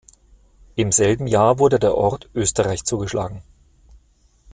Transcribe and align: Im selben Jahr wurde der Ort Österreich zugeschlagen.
Im 0.73 0.91
selben 0.91 1.27
Jahr 1.27 1.59
wurde 1.59 1.77
der 1.77 1.93
Ort 1.93 2.27
Österreich 2.33 2.85
zugeschlagen. 2.85 3.43